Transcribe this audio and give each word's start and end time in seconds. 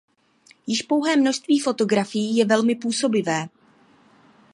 Již 0.67 0.81
pouhé 0.81 1.15
množství 1.15 1.59
fotografií 1.59 2.35
je 2.37 2.45
velmi 2.45 2.75
působivé. 2.75 3.47